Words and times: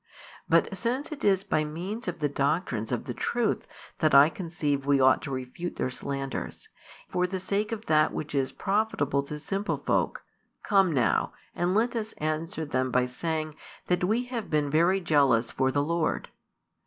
But 0.49 0.75
since 0.75 1.11
it 1.11 1.23
is 1.23 1.43
by 1.43 1.63
means 1.63 2.07
of 2.07 2.17
the 2.21 2.27
doctrines 2.27 2.91
of 2.91 3.03
the 3.05 3.13
truth 3.13 3.67
that 3.99 4.15
I 4.15 4.29
conceive 4.29 4.83
we 4.83 4.99
ought 4.99 5.21
to 5.21 5.29
refute 5.31 5.75
their 5.75 5.91
slanders, 5.91 6.69
for 7.07 7.27
the 7.27 7.39
sake 7.39 7.71
of 7.71 7.85
that 7.85 8.11
which 8.11 8.33
is 8.33 8.51
profitable 8.51 9.21
to 9.21 9.37
simple 9.37 9.77
folk, 9.85 10.23
come 10.63 10.91
now, 10.91 11.33
and 11.53 11.75
let 11.75 11.95
us 11.95 12.13
answer 12.13 12.65
them 12.65 12.89
by 12.89 13.05
saying 13.05 13.53
that 13.85 14.03
we 14.03 14.23
have 14.23 14.49
been 14.49 14.71
very 14.71 14.99
jealous 15.01 15.51
for 15.51 15.71
the 15.71 15.83
Lord. 15.83 16.29